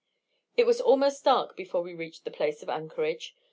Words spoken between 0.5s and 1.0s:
It was